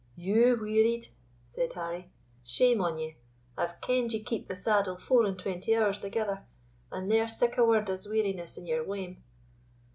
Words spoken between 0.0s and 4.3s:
"You wearied?" said Harry; "shame on ye! I have kend ye